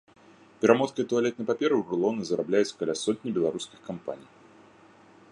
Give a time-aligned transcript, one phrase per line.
[0.61, 4.29] Перамоткай туалетнай паперы ў рулоны зарабляюць каля сотні беларускіх кампаній.